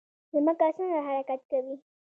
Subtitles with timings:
[0.31, 1.75] ځمکه څنګه حرکت کوي؟